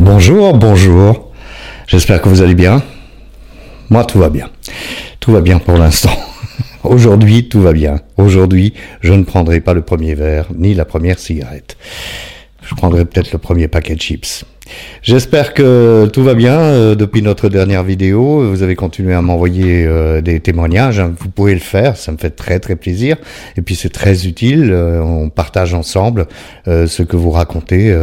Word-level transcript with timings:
Bonjour, 0.00 0.54
bonjour. 0.54 1.30
J'espère 1.86 2.22
que 2.22 2.30
vous 2.30 2.40
allez 2.40 2.54
bien. 2.54 2.82
Moi, 3.90 4.02
tout 4.06 4.18
va 4.18 4.30
bien. 4.30 4.48
Tout 5.20 5.30
va 5.30 5.42
bien 5.42 5.58
pour 5.58 5.76
l'instant. 5.76 6.18
Aujourd'hui, 6.84 7.50
tout 7.50 7.60
va 7.60 7.74
bien. 7.74 8.00
Aujourd'hui, 8.16 8.72
je 9.02 9.12
ne 9.12 9.24
prendrai 9.24 9.60
pas 9.60 9.74
le 9.74 9.82
premier 9.82 10.14
verre 10.14 10.46
ni 10.56 10.72
la 10.72 10.86
première 10.86 11.18
cigarette. 11.18 11.76
Je 12.62 12.74
prendrai 12.74 13.04
peut-être 13.04 13.30
le 13.32 13.38
premier 13.38 13.68
paquet 13.68 13.94
de 13.94 14.00
chips. 14.00 14.46
J'espère 15.02 15.54
que 15.54 16.08
tout 16.12 16.22
va 16.22 16.34
bien 16.34 16.58
euh, 16.58 16.94
depuis 16.94 17.22
notre 17.22 17.48
dernière 17.48 17.82
vidéo. 17.82 18.48
Vous 18.50 18.62
avez 18.62 18.76
continué 18.76 19.14
à 19.14 19.22
m'envoyer 19.22 19.86
euh, 19.86 20.20
des 20.20 20.40
témoignages. 20.40 21.00
Hein. 21.00 21.14
Vous 21.18 21.30
pouvez 21.30 21.54
le 21.54 21.60
faire, 21.60 21.96
ça 21.96 22.12
me 22.12 22.18
fait 22.18 22.30
très 22.30 22.60
très 22.60 22.76
plaisir. 22.76 23.16
Et 23.56 23.62
puis 23.62 23.74
c'est 23.74 23.88
très 23.88 24.26
utile. 24.26 24.70
Euh, 24.72 25.00
on 25.02 25.30
partage 25.30 25.74
ensemble 25.74 26.26
ce 26.66 27.02
que 27.02 27.16
vous 27.16 27.30
racontez 27.30 27.96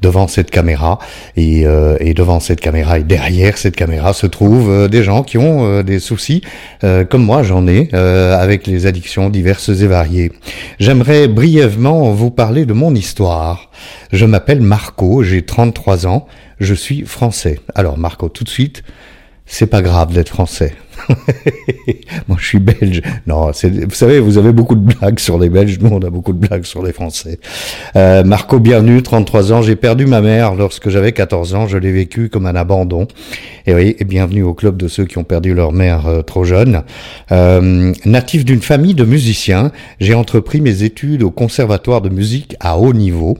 devant 0.00 0.26
cette 0.26 0.50
caméra. 0.50 0.98
Et, 1.36 1.64
et, 2.00 2.14
devant 2.14 2.40
cette 2.40 2.60
caméra 2.60 2.98
et 2.98 3.04
derrière 3.04 3.58
cette 3.58 3.76
caméra 3.76 4.12
se 4.12 4.26
trouvent 4.26 4.88
des 4.88 5.02
gens 5.02 5.22
qui 5.22 5.38
ont 5.38 5.82
des 5.82 6.00
soucis, 6.00 6.42
comme 6.80 7.22
moi 7.22 7.42
j'en 7.42 7.66
ai, 7.66 7.92
avec 7.94 8.66
les 8.66 8.86
addictions 8.86 9.28
diverses 9.28 9.68
et 9.68 9.86
variées. 9.86 10.32
J'aimerais 10.78 11.28
brièvement 11.28 12.10
vous 12.12 12.30
parler 12.30 12.64
de 12.64 12.72
mon 12.72 12.94
histoire. 12.94 13.67
Je 14.12 14.24
m'appelle 14.26 14.60
Marco, 14.60 15.22
j'ai 15.22 15.42
33 15.42 16.06
ans, 16.06 16.26
je 16.60 16.74
suis 16.74 17.02
français. 17.02 17.60
Alors 17.74 17.98
Marco, 17.98 18.28
tout 18.28 18.44
de 18.44 18.48
suite, 18.48 18.82
c'est 19.46 19.66
pas 19.66 19.82
grave 19.82 20.12
d'être 20.12 20.28
français. 20.28 20.74
Moi, 22.28 22.36
je 22.40 22.46
suis 22.46 22.58
belge. 22.58 23.02
Non, 23.26 23.50
vous 23.50 23.94
savez, 23.94 24.20
vous 24.20 24.38
avez 24.38 24.52
beaucoup 24.52 24.74
de 24.74 24.94
blagues 24.94 25.18
sur 25.18 25.38
les 25.38 25.48
Belges. 25.48 25.78
Nous, 25.80 25.90
on 25.90 26.00
a 26.00 26.10
beaucoup 26.10 26.32
de 26.32 26.46
blagues 26.46 26.64
sur 26.64 26.82
les 26.82 26.92
Français. 26.92 27.38
Euh, 27.96 28.24
Marco 28.24 28.58
Bienvenu, 28.58 29.02
33 29.02 29.52
ans. 29.52 29.62
J'ai 29.62 29.76
perdu 29.76 30.06
ma 30.06 30.20
mère 30.20 30.54
lorsque 30.54 30.88
j'avais 30.88 31.12
14 31.12 31.54
ans. 31.54 31.66
Je 31.66 31.78
l'ai 31.78 31.92
vécu 31.92 32.28
comme 32.28 32.46
un 32.46 32.56
abandon. 32.56 33.08
Et 33.68 33.74
oui, 33.74 33.96
et 33.98 34.04
bienvenue 34.04 34.42
au 34.42 34.54
club 34.54 34.78
de 34.78 34.88
ceux 34.88 35.04
qui 35.04 35.18
ont 35.18 35.24
perdu 35.24 35.52
leur 35.52 35.72
mère 35.72 36.06
euh, 36.06 36.22
trop 36.22 36.44
jeune. 36.44 36.84
Euh, 37.32 37.92
natif 38.06 38.46
d'une 38.46 38.62
famille 38.62 38.94
de 38.94 39.04
musiciens, 39.04 39.72
j'ai 40.00 40.14
entrepris 40.14 40.62
mes 40.62 40.84
études 40.84 41.22
au 41.22 41.30
conservatoire 41.30 42.00
de 42.00 42.08
musique 42.08 42.56
à 42.60 42.78
haut 42.78 42.94
niveau, 42.94 43.36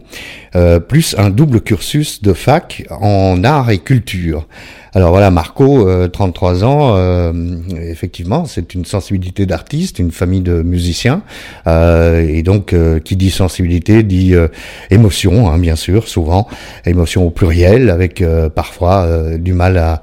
euh, 0.55 0.81
plus 0.81 1.15
un 1.17 1.31
double 1.31 1.63
cursus 1.63 2.23
de 2.23 2.35
fac 2.35 2.85
en 2.91 3.43
art 3.43 3.71
et 3.71 3.79
culture. 3.79 4.47
Alors 4.95 5.11
voilà, 5.11 5.31
Marco, 5.31 5.89
33 6.09 6.65
ans, 6.65 7.33
effectivement, 7.81 8.45
c'est 8.47 8.75
une 8.75 8.85
sensibilité 8.85 9.47
d'artiste, 9.47 9.99
une 9.99 10.11
famille 10.11 10.41
de 10.41 10.63
musiciens, 10.63 11.23
euh, 11.67 12.27
et 12.27 12.43
donc 12.43 12.73
euh, 12.73 13.01
qui 13.01 13.17
dit 13.17 13.31
sensibilité 13.31 14.03
dit 14.03 14.35
euh, 14.35 14.49
émotion, 14.91 15.51
hein, 15.51 15.59
bien 15.59 15.77
sûr, 15.77 16.09
souvent 16.09 16.47
émotion 16.85 17.27
au 17.27 17.31
pluriel, 17.31 17.91
avec 17.91 18.25
parfois 18.55 19.07
du 19.39 19.53
mal 19.53 19.77
à, 19.77 20.03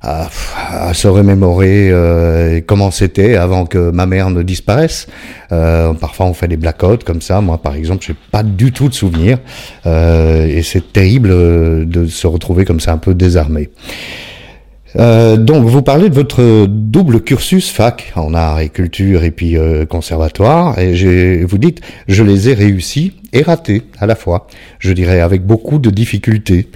à, 0.00 0.92
se 0.94 1.08
remémorer 1.08 1.92
comment 2.66 2.90
c'était 2.90 3.36
avant 3.36 3.66
que 3.66 3.90
ma 3.90 4.06
mère 4.06 4.30
ne 4.30 4.42
disparaisse. 4.42 5.06
parfois 5.48 6.26
on 6.26 6.34
fait 6.34 6.48
des 6.48 6.56
blackouts 6.56 7.04
comme 7.04 7.20
ça. 7.20 7.40
Moi 7.40 7.58
par 7.58 7.74
exemple, 7.74 8.04
j'ai 8.06 8.16
pas 8.30 8.42
du 8.42 8.72
tout 8.72 8.88
de 8.88 8.94
souvenirs 8.94 9.38
et 9.84 10.62
c'est 10.62 10.92
terrible 10.92 11.28
de 11.86 12.06
se 12.06 12.26
retrouver 12.26 12.64
comme 12.64 12.80
ça 12.80 12.92
un 12.92 12.98
peu 12.98 13.14
désarmé. 13.14 13.70
Euh, 14.98 15.36
donc, 15.36 15.64
vous 15.66 15.82
parlez 15.82 16.08
de 16.08 16.14
votre 16.14 16.66
double 16.66 17.20
cursus 17.20 17.70
fac 17.70 18.12
en 18.16 18.32
art 18.34 18.60
et 18.60 18.70
culture 18.70 19.24
et 19.24 19.30
puis 19.30 19.56
euh, 19.56 19.84
conservatoire, 19.84 20.78
et 20.78 21.44
vous 21.44 21.58
dites, 21.58 21.80
je 22.08 22.22
les 22.22 22.48
ai 22.48 22.54
réussis 22.54 23.12
et 23.32 23.42
ratés 23.42 23.82
à 23.98 24.06
la 24.06 24.14
fois. 24.14 24.46
Je 24.78 24.92
dirais 24.92 25.20
avec 25.20 25.44
beaucoup 25.44 25.78
de 25.78 25.90
difficultés. 25.90 26.68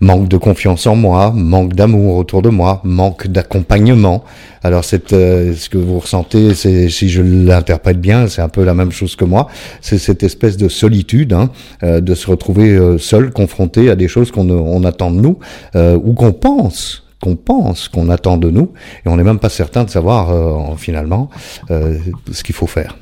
Manque 0.00 0.28
de 0.28 0.36
confiance 0.36 0.86
en 0.86 0.96
moi, 0.96 1.32
manque 1.34 1.72
d'amour 1.72 2.16
autour 2.16 2.42
de 2.42 2.50
moi, 2.50 2.82
manque 2.84 3.28
d'accompagnement. 3.28 4.24
Alors, 4.62 4.84
c'est 4.84 5.14
euh, 5.14 5.54
ce 5.54 5.70
que 5.70 5.78
vous 5.78 6.00
ressentez, 6.00 6.54
c'est 6.54 6.90
si 6.90 7.08
je 7.08 7.22
l'interprète 7.22 8.00
bien, 8.00 8.26
c'est 8.26 8.42
un 8.42 8.48
peu 8.50 8.64
la 8.64 8.74
même 8.74 8.92
chose 8.92 9.16
que 9.16 9.24
moi. 9.24 9.48
C'est 9.80 9.98
cette 9.98 10.22
espèce 10.22 10.58
de 10.58 10.68
solitude, 10.68 11.32
hein, 11.32 11.48
de 11.82 12.14
se 12.14 12.26
retrouver 12.26 12.78
seul, 12.98 13.30
confronté 13.30 13.88
à 13.88 13.96
des 13.96 14.08
choses 14.08 14.30
qu'on 14.30 14.50
on 14.50 14.84
attend 14.84 15.10
de 15.10 15.20
nous 15.20 15.38
ou 15.74 16.12
qu'on 16.12 16.32
pense 16.32 17.03
qu'on 17.24 17.36
pense, 17.36 17.88
qu'on 17.88 18.10
attend 18.10 18.36
de 18.36 18.50
nous, 18.50 18.72
et 19.06 19.08
on 19.08 19.16
n'est 19.16 19.24
même 19.24 19.38
pas 19.38 19.48
certain 19.48 19.84
de 19.84 19.88
savoir 19.88 20.30
euh, 20.30 20.76
finalement 20.76 21.30
euh, 21.70 21.96
ce 22.30 22.44
qu'il 22.44 22.54
faut 22.54 22.66
faire. 22.66 22.98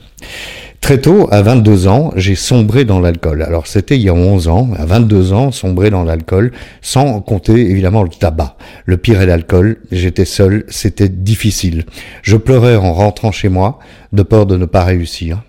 Très 0.81 1.01
tôt, 1.01 1.27
à 1.33 1.43
22 1.43 1.89
ans, 1.89 2.13
j'ai 2.15 2.37
sombré 2.37 2.85
dans 2.85 3.01
l'alcool. 3.01 3.43
Alors 3.43 3.67
c'était 3.67 3.97
il 3.97 4.03
y 4.03 4.09
a 4.09 4.15
11 4.15 4.47
ans, 4.47 4.71
à 4.79 4.87
22 4.87 5.33
ans, 5.33 5.51
sombré 5.51 5.91
dans 5.91 6.05
l'alcool, 6.05 6.53
sans 6.83 7.21
compter 7.21 7.55
évidemment 7.69 8.05
le 8.05 8.11
tabac. 8.11 8.57
Le 8.85 8.97
pire 8.97 9.21
est 9.21 9.27
l'alcool, 9.27 9.79
j'étais 9.91 10.25
seul, 10.25 10.65
c'était 10.69 11.09
difficile. 11.09 11.85
Je 12.23 12.37
pleurais 12.37 12.77
en 12.77 12.93
rentrant 12.93 13.33
chez 13.33 13.49
moi, 13.49 13.81
de 14.13 14.23
peur 14.23 14.47
de 14.47 14.57
ne 14.57 14.67
pas 14.67 14.85
réussir. 14.85 15.43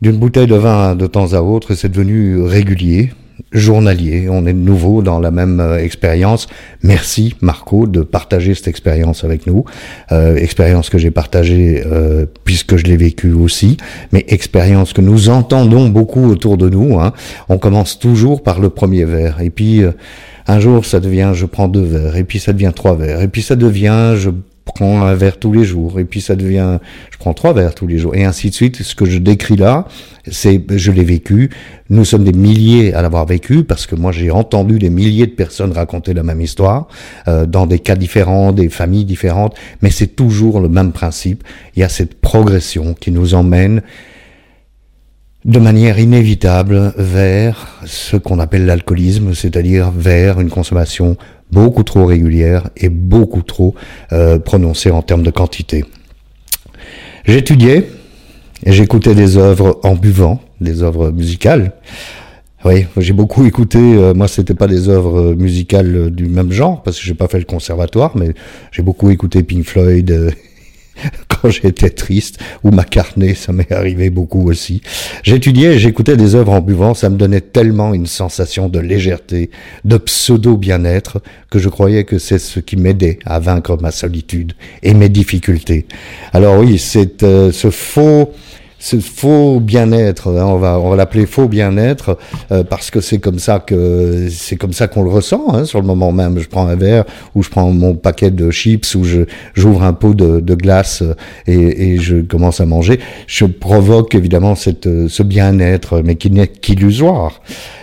D'une 0.00 0.16
bouteille 0.16 0.46
de 0.46 0.54
vin 0.54 0.94
de 0.94 1.06
temps 1.06 1.34
à 1.34 1.40
autre, 1.40 1.74
c'est 1.74 1.90
devenu 1.90 2.40
régulier, 2.40 3.10
journalier. 3.52 4.28
On 4.30 4.46
est 4.46 4.52
de 4.52 4.58
nouveau 4.58 5.02
dans 5.02 5.20
la 5.20 5.30
même 5.30 5.60
euh, 5.60 5.78
expérience. 5.78 6.46
Merci 6.82 7.34
Marco 7.40 7.86
de 7.86 8.02
partager 8.02 8.54
cette 8.54 8.68
expérience 8.68 9.24
avec 9.24 9.46
nous. 9.46 9.64
Euh, 10.12 10.36
expérience 10.36 10.90
que 10.90 10.98
j'ai 10.98 11.10
partagée 11.10 11.82
euh, 11.86 12.26
puisque 12.44 12.76
je 12.76 12.84
l'ai 12.84 12.96
vécue 12.96 13.32
aussi, 13.32 13.76
mais 14.12 14.24
expérience 14.28 14.92
que 14.92 15.00
nous 15.00 15.28
entendons 15.28 15.88
beaucoup 15.88 16.28
autour 16.28 16.56
de 16.56 16.68
nous. 16.68 16.98
Hein. 16.98 17.12
On 17.48 17.58
commence 17.58 17.98
toujours 17.98 18.42
par 18.42 18.60
le 18.60 18.70
premier 18.70 19.04
verre 19.04 19.40
et 19.40 19.50
puis 19.50 19.82
un 20.46 20.60
jour 20.60 20.84
ça 20.84 21.00
devient 21.00 21.32
je 21.34 21.46
prends 21.46 21.68
deux 21.68 21.82
verres 21.82 22.16
et 22.16 22.24
puis 22.24 22.38
ça 22.38 22.52
devient 22.52 22.72
trois 22.74 22.96
verres 22.96 23.22
et 23.22 23.28
puis 23.28 23.42
ça 23.42 23.56
devient 23.56 24.14
je 24.16 24.30
prends 24.66 25.02
un 25.02 25.14
verre 25.14 25.38
tous 25.38 25.52
les 25.52 25.64
jours, 25.64 25.98
et 25.98 26.04
puis 26.04 26.20
ça 26.20 26.36
devient, 26.36 26.78
je 27.10 27.16
prends 27.16 27.32
trois 27.32 27.54
verres 27.54 27.74
tous 27.74 27.86
les 27.86 27.96
jours, 27.96 28.14
et 28.14 28.24
ainsi 28.24 28.50
de 28.50 28.54
suite. 28.54 28.82
Ce 28.82 28.94
que 28.94 29.06
je 29.06 29.18
décris 29.18 29.56
là, 29.56 29.86
c'est, 30.30 30.60
je 30.68 30.92
l'ai 30.92 31.04
vécu. 31.04 31.50
Nous 31.88 32.04
sommes 32.04 32.24
des 32.24 32.32
milliers 32.32 32.92
à 32.92 33.00
l'avoir 33.00 33.24
vécu, 33.24 33.64
parce 33.64 33.86
que 33.86 33.94
moi 33.94 34.12
j'ai 34.12 34.30
entendu 34.30 34.78
des 34.78 34.90
milliers 34.90 35.26
de 35.26 35.32
personnes 35.32 35.72
raconter 35.72 36.12
la 36.12 36.22
même 36.22 36.40
histoire, 36.40 36.88
euh, 37.28 37.46
dans 37.46 37.66
des 37.66 37.78
cas 37.78 37.94
différents, 37.94 38.52
des 38.52 38.68
familles 38.68 39.06
différentes, 39.06 39.56
mais 39.80 39.90
c'est 39.90 40.08
toujours 40.08 40.60
le 40.60 40.68
même 40.68 40.92
principe. 40.92 41.44
Il 41.76 41.80
y 41.80 41.82
a 41.84 41.88
cette 41.88 42.20
progression 42.20 42.94
qui 42.94 43.12
nous 43.12 43.34
emmène 43.34 43.82
de 45.46 45.60
manière 45.60 46.00
inévitable 46.00 46.92
vers 46.98 47.80
ce 47.86 48.16
qu'on 48.16 48.40
appelle 48.40 48.66
l'alcoolisme, 48.66 49.32
c'est-à-dire 49.32 49.92
vers 49.92 50.40
une 50.40 50.50
consommation 50.50 51.16
beaucoup 51.50 51.82
trop 51.82 52.06
régulière 52.06 52.70
et 52.76 52.88
beaucoup 52.88 53.42
trop 53.42 53.74
euh, 54.12 54.38
prononcée 54.38 54.90
en 54.90 55.02
termes 55.02 55.22
de 55.22 55.30
quantité. 55.30 55.84
J'étudiais 57.24 57.88
et 58.64 58.72
j'écoutais 58.72 59.14
des 59.14 59.36
œuvres 59.36 59.80
en 59.82 59.94
buvant, 59.94 60.40
des 60.60 60.82
œuvres 60.82 61.10
musicales. 61.10 61.72
Oui, 62.64 62.86
j'ai 62.96 63.12
beaucoup 63.12 63.44
écouté. 63.46 63.78
Euh, 63.78 64.14
moi, 64.14 64.28
c'était 64.28 64.54
pas 64.54 64.66
des 64.66 64.88
œuvres 64.88 65.34
musicales 65.34 66.10
du 66.10 66.26
même 66.26 66.50
genre 66.50 66.82
parce 66.82 66.98
que 66.98 67.04
j'ai 67.04 67.14
pas 67.14 67.28
fait 67.28 67.38
le 67.38 67.44
conservatoire, 67.44 68.16
mais 68.16 68.34
j'ai 68.72 68.82
beaucoup 68.82 69.10
écouté 69.10 69.42
Pink 69.42 69.64
Floyd, 69.64 70.10
euh, 70.10 70.30
quand 71.40 71.50
j'étais 71.50 71.90
triste, 71.90 72.38
ou 72.64 72.70
McCartney, 72.70 73.34
ça 73.34 73.52
m'est 73.52 73.72
arrivé 73.72 74.10
beaucoup 74.10 74.48
aussi. 74.48 74.82
J'étudiais 75.22 75.74
et 75.74 75.78
j'écoutais 75.78 76.16
des 76.16 76.34
œuvres 76.34 76.52
en 76.52 76.60
buvant, 76.60 76.94
ça 76.94 77.10
me 77.10 77.16
donnait 77.16 77.40
tellement 77.40 77.94
une 77.94 78.06
sensation 78.06 78.68
de 78.68 78.78
légèreté, 78.78 79.50
de 79.84 79.96
pseudo-bien-être, 79.96 81.22
que 81.50 81.58
je 81.58 81.68
croyais 81.68 82.04
que 82.04 82.18
c'est 82.18 82.38
ce 82.38 82.60
qui 82.60 82.76
m'aidait 82.76 83.18
à 83.24 83.38
vaincre 83.38 83.78
ma 83.80 83.90
solitude 83.90 84.52
et 84.82 84.94
mes 84.94 85.08
difficultés. 85.08 85.86
Alors 86.32 86.58
oui, 86.58 86.78
c'est 86.78 87.22
euh, 87.22 87.52
ce 87.52 87.70
faux 87.70 88.32
ce 88.86 89.00
faux 89.00 89.58
bien-être, 89.58 90.28
hein, 90.28 90.44
on 90.46 90.58
va 90.58 90.78
on 90.78 90.90
va 90.90 90.96
l'appeler 90.96 91.26
faux 91.26 91.48
bien-être 91.48 92.16
euh, 92.52 92.62
parce 92.62 92.92
que 92.92 93.00
c'est 93.00 93.18
comme 93.18 93.40
ça 93.40 93.58
que 93.58 94.28
c'est 94.30 94.54
comme 94.54 94.72
ça 94.72 94.86
qu'on 94.86 95.02
le 95.02 95.10
ressent 95.10 95.46
hein, 95.52 95.64
sur 95.64 95.80
le 95.80 95.86
moment 95.88 96.12
même. 96.12 96.38
Je 96.38 96.48
prends 96.48 96.68
un 96.68 96.76
verre 96.76 97.04
ou 97.34 97.42
je 97.42 97.50
prends 97.50 97.68
mon 97.72 97.96
paquet 97.96 98.30
de 98.30 98.48
chips 98.52 98.94
ou 98.94 99.02
je 99.02 99.22
j'ouvre 99.54 99.82
un 99.82 99.92
pot 99.92 100.14
de, 100.14 100.38
de 100.38 100.54
glace 100.54 101.02
euh, 101.02 101.14
et, 101.48 101.94
et, 101.94 101.98
je 101.98 102.18
commence 102.18 102.60
à 102.60 102.66
manger. 102.66 103.00
Je 103.26 103.46
provoque 103.46 104.14
évidemment 104.14 104.54
cette 104.54 104.86
euh, 104.86 105.08
ce 105.08 105.24
bien-être, 105.24 106.00
mais 106.04 106.14
qui 106.14 106.30
n'est 106.30 106.46
qu'illusoire. 106.46 107.40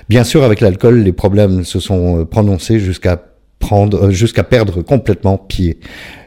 Bien 0.08 0.24
sûr, 0.24 0.44
avec 0.44 0.62
l'alcool, 0.62 1.00
les 1.04 1.12
problèmes 1.12 1.66
se 1.66 1.82
sont 1.82 2.26
prononcés 2.26 2.80
jusqu'à 2.80 3.20
prendre 3.64 4.10
jusqu'à 4.10 4.44
perdre 4.44 4.82
complètement 4.82 5.38
pied. 5.38 5.80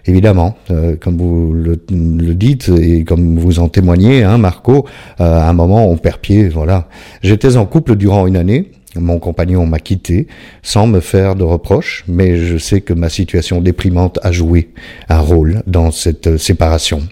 Évidemment, 0.06 0.56
euh, 0.70 0.96
comme 0.98 1.18
vous 1.18 1.52
le, 1.52 1.76
dites 2.34 2.70
et 2.80 3.04
comme 3.04 3.38
vous 3.38 3.58
en 3.58 3.68
témoignez, 3.68 4.22
hein, 4.22 4.38
Marco, 4.38 4.86
euh, 5.20 5.40
à 5.40 5.50
un 5.50 5.52
moment 5.52 5.86
on 5.90 5.98
perd 5.98 6.18
pied. 6.18 6.48
Voilà. 6.48 6.88
J'étais 7.22 7.58
en 7.58 7.66
couple 7.66 7.96
durant 7.96 8.26
une 8.26 8.36
année. 8.36 8.70
Mon 8.98 9.18
compagnon 9.18 9.66
m'a 9.66 9.78
quitté 9.78 10.26
sans 10.62 10.86
me 10.86 11.00
faire 11.00 11.34
de 11.34 11.44
reproches, 11.44 12.04
mais 12.08 12.36
je 12.36 12.58
sais 12.58 12.80
que 12.80 12.92
ma 12.92 13.08
situation 13.08 13.60
déprimante 13.60 14.18
a 14.22 14.32
joué 14.32 14.70
un 15.08 15.20
rôle 15.20 15.62
dans 15.66 15.90
cette 15.90 16.36
séparation. 16.38 17.02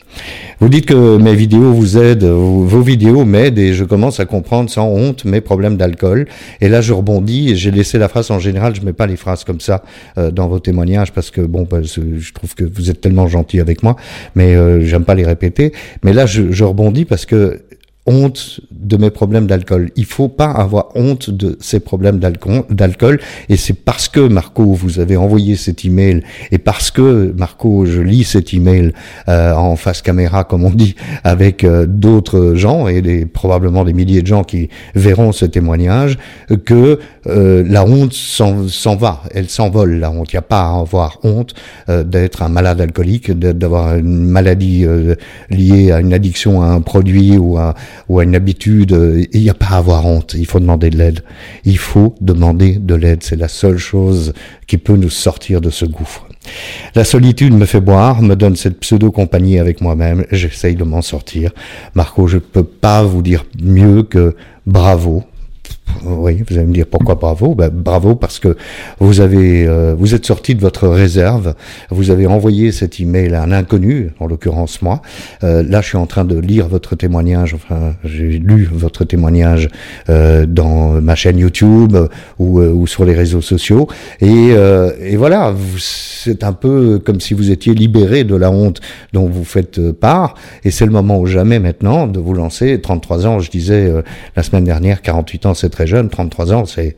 Vous 0.60 0.68
dites 0.68 0.86
que 0.86 1.16
mes 1.18 1.34
vidéos 1.34 1.72
vous 1.72 1.98
aident, 1.98 2.24
vos 2.24 2.80
vidéos 2.80 3.24
m'aident 3.24 3.58
et 3.58 3.74
je 3.74 3.84
commence 3.84 4.20
à 4.20 4.24
comprendre 4.24 4.70
sans 4.70 4.86
honte 4.86 5.24
mes 5.24 5.40
problèmes 5.40 5.76
d'alcool. 5.76 6.26
Et 6.60 6.68
là, 6.68 6.80
je 6.80 6.92
rebondis 6.92 7.50
et 7.50 7.56
j'ai 7.56 7.70
laissé 7.70 7.98
la 7.98 8.08
phrase 8.08 8.30
en 8.30 8.38
général, 8.38 8.74
je 8.74 8.82
mets 8.82 8.92
pas 8.92 9.06
les 9.06 9.16
phrases 9.16 9.44
comme 9.44 9.60
ça 9.60 9.82
euh, 10.16 10.30
dans 10.30 10.48
vos 10.48 10.60
témoignages 10.60 11.12
parce 11.12 11.30
que 11.30 11.40
bon, 11.40 11.66
je 11.70 12.32
trouve 12.32 12.54
que 12.54 12.64
vous 12.64 12.90
êtes 12.90 13.00
tellement 13.00 13.26
gentil 13.26 13.60
avec 13.60 13.82
moi, 13.82 13.96
mais 14.34 14.54
euh, 14.54 14.80
j'aime 14.84 15.04
pas 15.04 15.14
les 15.14 15.24
répéter. 15.24 15.72
Mais 16.02 16.12
là, 16.12 16.26
je, 16.26 16.52
je 16.52 16.64
rebondis 16.64 17.04
parce 17.04 17.26
que 17.26 17.63
honte 18.06 18.60
de 18.70 18.96
mes 18.96 19.10
problèmes 19.10 19.46
d'alcool. 19.46 19.90
Il 19.96 20.04
faut 20.04 20.28
pas 20.28 20.50
avoir 20.50 20.88
honte 20.94 21.30
de 21.30 21.56
ces 21.60 21.80
problèmes 21.80 22.18
d'alcool. 22.18 23.20
Et 23.48 23.56
c'est 23.56 23.72
parce 23.72 24.08
que, 24.08 24.20
Marco, 24.20 24.72
vous 24.74 25.00
avez 25.00 25.16
envoyé 25.16 25.56
cet 25.56 25.84
email 25.84 26.22
et 26.50 26.58
parce 26.58 26.90
que, 26.90 27.34
Marco, 27.36 27.86
je 27.86 28.00
lis 28.00 28.24
cet 28.24 28.52
email 28.52 28.92
euh, 29.28 29.54
en 29.54 29.76
face 29.76 30.02
caméra, 30.02 30.44
comme 30.44 30.64
on 30.64 30.70
dit, 30.70 30.96
avec 31.22 31.64
euh, 31.64 31.86
d'autres 31.86 32.54
gens 32.54 32.88
et 32.88 33.00
des, 33.00 33.24
probablement 33.24 33.84
des 33.84 33.94
milliers 33.94 34.22
de 34.22 34.26
gens 34.26 34.44
qui 34.44 34.68
verront 34.94 35.32
ce 35.32 35.46
témoignage, 35.46 36.18
que 36.66 36.98
euh, 37.26 37.64
la 37.66 37.86
honte 37.86 38.12
s'en 38.12 38.96
va. 38.96 39.22
Elle 39.32 39.48
s'envole, 39.48 39.94
la 39.94 40.10
honte. 40.10 40.32
Il 40.32 40.36
n'y 40.36 40.40
a 40.40 40.42
pas 40.42 40.60
à 40.60 40.80
avoir 40.80 41.20
honte 41.22 41.54
d'être 41.88 42.42
un 42.42 42.48
malade 42.48 42.80
alcoolique, 42.80 43.30
d'avoir 43.30 43.96
une 43.96 44.26
maladie 44.26 44.86
liée 45.50 45.92
à 45.92 46.00
une 46.00 46.12
addiction 46.12 46.62
à 46.62 46.66
un 46.66 46.80
produit 46.80 47.36
ou 47.38 47.56
à 47.56 47.74
ou 48.08 48.18
à 48.18 48.24
une 48.24 48.34
habitude, 48.34 49.28
il 49.32 49.40
n'y 49.40 49.50
a 49.50 49.54
pas 49.54 49.70
à 49.70 49.76
avoir 49.78 50.06
honte, 50.06 50.34
il 50.36 50.46
faut 50.46 50.60
demander 50.60 50.90
de 50.90 50.98
l'aide. 50.98 51.24
Il 51.64 51.78
faut 51.78 52.14
demander 52.20 52.76
de 52.76 52.94
l'aide, 52.94 53.22
c'est 53.22 53.36
la 53.36 53.48
seule 53.48 53.78
chose 53.78 54.32
qui 54.66 54.78
peut 54.78 54.96
nous 54.96 55.10
sortir 55.10 55.60
de 55.60 55.70
ce 55.70 55.84
gouffre. 55.84 56.26
La 56.94 57.04
solitude 57.04 57.54
me 57.54 57.64
fait 57.64 57.80
boire, 57.80 58.22
me 58.22 58.36
donne 58.36 58.56
cette 58.56 58.78
pseudo-compagnie 58.80 59.58
avec 59.58 59.80
moi-même, 59.80 60.26
j'essaye 60.30 60.74
de 60.74 60.84
m'en 60.84 61.02
sortir. 61.02 61.52
Marco, 61.94 62.26
je 62.26 62.36
ne 62.36 62.40
peux 62.40 62.64
pas 62.64 63.02
vous 63.02 63.22
dire 63.22 63.46
mieux 63.62 64.02
que 64.02 64.36
bravo, 64.66 65.24
oui, 66.04 66.42
vous 66.48 66.56
allez 66.56 66.66
me 66.66 66.72
dire 66.72 66.86
pourquoi 66.86 67.14
bravo 67.14 67.54
ben, 67.54 67.70
Bravo 67.70 68.14
parce 68.14 68.38
que 68.38 68.56
vous 68.98 69.20
avez, 69.20 69.66
euh, 69.66 69.94
vous 69.96 70.14
êtes 70.14 70.26
sorti 70.26 70.54
de 70.54 70.60
votre 70.60 70.88
réserve, 70.88 71.54
vous 71.90 72.10
avez 72.10 72.26
envoyé 72.26 72.72
cet 72.72 73.00
email 73.00 73.34
à 73.34 73.42
un 73.42 73.52
inconnu, 73.52 74.10
en 74.20 74.26
l'occurrence 74.26 74.82
moi. 74.82 75.02
Euh, 75.42 75.62
là, 75.62 75.80
je 75.80 75.88
suis 75.88 75.96
en 75.96 76.06
train 76.06 76.24
de 76.24 76.38
lire 76.38 76.68
votre 76.68 76.96
témoignage. 76.96 77.54
Enfin, 77.54 77.94
j'ai 78.04 78.38
lu 78.38 78.68
votre 78.72 79.04
témoignage 79.04 79.68
euh, 80.08 80.46
dans 80.46 81.00
ma 81.00 81.14
chaîne 81.14 81.38
YouTube 81.38 81.96
ou, 82.38 82.60
ou, 82.60 82.86
sur 82.86 83.04
les 83.04 83.14
réseaux 83.14 83.40
sociaux. 83.40 83.88
Et, 84.20 84.50
et 85.00 85.16
voilà, 85.16 85.54
c'est 85.78 86.44
un 86.44 86.52
peu 86.52 86.98
comme 86.98 87.20
si 87.20 87.34
vous 87.34 87.50
étiez 87.50 87.74
libéré 87.74 88.24
de 88.24 88.36
la 88.36 88.50
honte 88.50 88.80
dont 89.12 89.26
vous 89.26 89.44
faites 89.44 89.92
part. 89.92 90.34
Et 90.64 90.70
c'est 90.70 90.86
le 90.86 90.92
moment 90.92 91.18
ou 91.18 91.26
jamais 91.26 91.58
maintenant 91.58 92.06
de 92.06 92.18
vous 92.18 92.34
lancer. 92.34 92.80
33 92.80 93.26
ans, 93.26 93.38
je 93.38 93.50
disais 93.50 93.92
la 94.36 94.42
semaine 94.42 94.64
dernière, 94.64 95.02
48 95.02 95.46
ans, 95.46 95.54
c'est 95.54 95.70
très 95.74 95.86
jeune, 95.86 96.08
33 96.08 96.52
ans, 96.52 96.64
c'est 96.66 96.96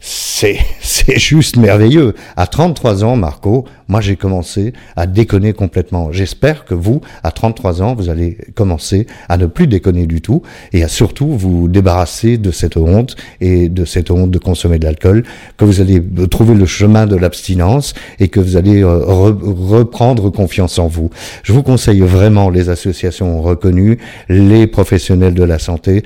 c'est, 0.00 0.58
c'est 0.80 1.18
juste 1.18 1.56
merveilleux. 1.56 2.14
À 2.36 2.46
33 2.46 3.04
ans, 3.04 3.16
Marco, 3.16 3.66
moi 3.88 4.00
j'ai 4.00 4.16
commencé 4.16 4.72
à 4.96 5.06
déconner 5.06 5.52
complètement. 5.52 6.10
J'espère 6.10 6.64
que 6.64 6.74
vous, 6.74 7.02
à 7.22 7.30
33 7.30 7.82
ans, 7.82 7.94
vous 7.94 8.08
allez 8.08 8.38
commencer 8.54 9.06
à 9.28 9.36
ne 9.36 9.46
plus 9.46 9.66
déconner 9.66 10.06
du 10.06 10.22
tout 10.22 10.42
et 10.72 10.82
à 10.82 10.88
surtout 10.88 11.28
vous 11.28 11.68
débarrasser 11.68 12.38
de 12.38 12.50
cette 12.50 12.76
honte 12.76 13.16
et 13.40 13.68
de 13.68 13.84
cette 13.84 14.10
honte 14.10 14.30
de 14.30 14.38
consommer 14.38 14.78
de 14.78 14.84
l'alcool, 14.84 15.24
que 15.58 15.64
vous 15.64 15.80
allez 15.80 16.02
trouver 16.30 16.54
le 16.54 16.66
chemin 16.66 17.06
de 17.06 17.16
l'abstinence 17.16 17.94
et 18.18 18.28
que 18.28 18.40
vous 18.40 18.56
allez 18.56 18.82
euh, 18.82 19.04
reprendre 19.04 20.30
confiance 20.30 20.78
en 20.78 20.86
vous. 20.86 21.10
Je 21.42 21.52
vous 21.52 21.62
conseille 21.62 22.00
vraiment 22.00 22.48
les 22.48 22.70
associations 22.70 23.42
reconnues, 23.42 23.98
les 24.28 24.66
professionnels 24.66 25.34
de 25.34 25.44
la 25.44 25.58
santé. 25.58 26.02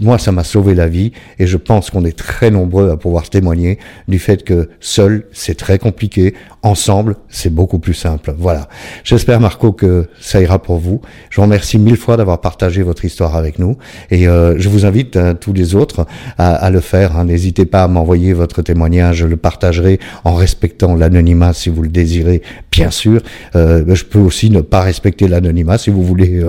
moi, 0.00 0.18
ça 0.18 0.32
m'a 0.32 0.44
sauvé 0.44 0.74
la 0.74 0.88
vie 0.88 1.12
et 1.38 1.46
je 1.46 1.56
pense 1.56 1.90
qu'on 1.90 2.04
est 2.04 2.16
très 2.16 2.50
nombreux 2.50 2.90
pouvoir 2.98 3.30
témoigner 3.30 3.78
du 4.08 4.18
fait 4.18 4.44
que 4.44 4.68
seul, 4.80 5.26
c'est 5.32 5.56
très 5.56 5.78
compliqué. 5.78 6.34
Ensemble, 6.62 7.16
c'est 7.28 7.52
beaucoup 7.52 7.78
plus 7.78 7.94
simple. 7.94 8.34
Voilà. 8.36 8.68
J'espère, 9.04 9.40
Marco, 9.40 9.72
que 9.72 10.08
ça 10.20 10.40
ira 10.40 10.60
pour 10.60 10.78
vous. 10.78 11.00
Je 11.30 11.36
vous 11.36 11.42
remercie 11.42 11.78
mille 11.78 11.96
fois 11.96 12.16
d'avoir 12.16 12.40
partagé 12.40 12.82
votre 12.82 13.04
histoire 13.04 13.36
avec 13.36 13.58
nous. 13.58 13.76
Et 14.10 14.28
euh, 14.28 14.58
je 14.58 14.68
vous 14.68 14.84
invite, 14.84 15.16
hein, 15.16 15.34
tous 15.34 15.52
les 15.52 15.74
autres, 15.74 16.06
à, 16.36 16.70
le 16.70 16.80
faire. 16.80 17.16
Hein. 17.16 17.24
N'hésitez 17.24 17.64
pas 17.64 17.84
à 17.84 17.88
m'envoyer 17.88 18.32
votre 18.32 18.62
témoignage. 18.62 19.18
Je 19.18 19.26
le 19.26 19.36
partagerai 19.36 19.98
en 20.24 20.34
respectant 20.34 20.94
l'anonymat 20.94 21.52
si 21.52 21.70
vous 21.70 21.82
le 21.82 21.88
désirez, 21.88 22.42
bien 22.82 22.90
sûr. 22.90 23.20
Euh, 23.56 23.84
je 23.94 24.04
peux 24.04 24.18
aussi 24.18 24.50
ne 24.50 24.60
pas 24.60 24.82
respecter 24.82 25.28
l'anonymat 25.28 25.78
si 25.78 25.90
vous 25.90 26.02
voulez 26.02 26.42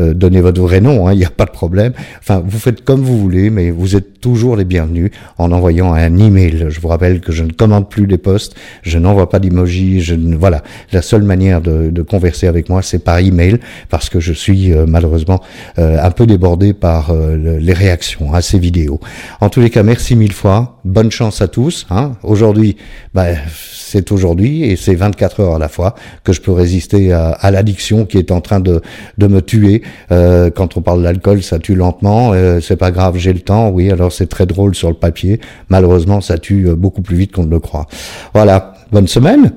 euh, 0.00 0.14
donner 0.14 0.40
votre 0.40 0.60
vrai 0.60 0.80
nom. 0.80 1.06
Hein. 1.06 1.12
Il 1.12 1.18
n'y 1.18 1.24
a 1.24 1.30
pas 1.30 1.44
de 1.44 1.50
problème. 1.50 1.92
Enfin, 2.18 2.42
vous 2.44 2.58
faites 2.58 2.84
comme 2.84 3.00
vous 3.00 3.18
voulez, 3.18 3.50
mais 3.50 3.70
vous 3.70 3.96
êtes 3.96 4.20
toujours 4.20 4.56
les 4.56 4.64
bienvenus 4.64 5.10
en 5.38 5.52
envoyant 5.52 5.92
un 5.92 6.18
email. 6.18 6.66
Je 6.68 6.80
vous 6.80 6.88
rappelle 6.88 7.20
que 7.20 7.32
je 7.32 7.44
ne 7.44 7.52
commande 7.52 7.88
plus 7.88 8.06
des 8.06 8.18
posts, 8.18 8.54
je 8.82 8.98
n'envoie 8.98 9.28
pas 9.28 9.38
d'emoji, 9.38 10.00
je 10.00 10.14
ne, 10.14 10.36
voilà. 10.36 10.62
La 10.92 11.02
seule 11.02 11.22
manière 11.22 11.60
de, 11.60 11.90
de 11.90 12.02
converser 12.02 12.46
avec 12.46 12.68
moi, 12.68 12.82
c'est 12.82 12.98
par 12.98 13.18
email, 13.18 13.58
parce 13.88 14.08
que 14.08 14.20
je 14.20 14.32
suis 14.32 14.72
euh, 14.72 14.86
malheureusement 14.86 15.40
euh, 15.78 15.98
un 16.02 16.10
peu 16.10 16.26
débordé 16.26 16.72
par 16.72 17.10
euh, 17.10 17.36
les 17.36 17.72
réactions 17.72 18.32
à 18.32 18.42
ces 18.42 18.58
vidéos. 18.58 19.00
En 19.40 19.48
tous 19.48 19.60
les 19.60 19.70
cas, 19.70 19.82
merci 19.82 20.16
mille 20.16 20.32
fois. 20.32 20.75
Bonne 20.86 21.10
chance 21.10 21.42
à 21.42 21.48
tous. 21.48 21.84
Hein. 21.90 22.12
Aujourd'hui, 22.22 22.76
bah, 23.12 23.26
c'est 23.52 24.12
aujourd'hui 24.12 24.62
et 24.62 24.76
c'est 24.76 24.94
24 24.94 25.40
heures 25.40 25.54
à 25.56 25.58
la 25.58 25.68
fois 25.68 25.96
que 26.22 26.32
je 26.32 26.40
peux 26.40 26.52
résister 26.52 27.12
à, 27.12 27.30
à 27.30 27.50
l'addiction 27.50 28.06
qui 28.06 28.18
est 28.18 28.30
en 28.30 28.40
train 28.40 28.60
de, 28.60 28.80
de 29.18 29.26
me 29.26 29.42
tuer. 29.42 29.82
quand 30.08 30.76
on 30.76 30.82
parle 30.82 31.02
d'alcool, 31.02 31.42
ça 31.42 31.58
tue 31.58 31.74
lentement. 31.74 32.32
c'est 32.60 32.76
pas 32.76 32.92
grave, 32.92 33.16
j'ai 33.16 33.32
le 33.32 33.40
temps. 33.40 33.68
Oui, 33.70 33.90
alors 33.90 34.12
c'est 34.12 34.28
très 34.28 34.46
drôle 34.46 34.76
sur 34.76 34.88
le 34.88 34.94
papier. 34.94 35.40
Malheureusement, 35.70 36.20
ça 36.20 36.38
tue 36.38 36.68
euh, 36.68 36.76
beaucoup 36.76 37.02
plus 37.02 37.16
vite 37.16 37.32
qu'on 37.32 37.44
ne 37.44 37.50
le 37.50 37.58
croit. 37.60 37.86
Voilà, 38.32 38.74
bonne 38.92 39.08
semaine, 39.08 39.52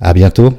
à 0.00 0.12
bientôt. 0.12 0.52